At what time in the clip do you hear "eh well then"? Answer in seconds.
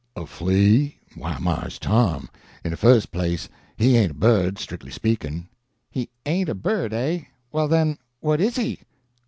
6.91-7.99